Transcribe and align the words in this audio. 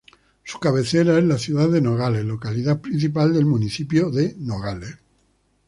Su 0.43 0.59
cabecera 0.59 1.19
es 1.19 1.23
la 1.25 1.37
ciudad 1.37 1.69
de 1.69 1.79
Nogales, 1.79 2.25
localidad 2.25 2.81
principal 2.81 3.33
del 3.35 3.45
municipio 3.45 4.09
de 4.09 4.33
Nogales. 4.39 4.97